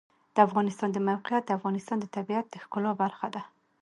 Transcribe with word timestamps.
د 0.35 0.37
افغانستان 0.47 0.89
د 0.93 0.97
موقعیت 1.09 1.43
د 1.45 1.51
افغانستان 1.59 1.97
د 2.01 2.05
طبیعت 2.15 2.45
د 2.49 2.55
ښکلا 2.63 2.91
برخه 3.03 3.27
ده. 3.35 3.41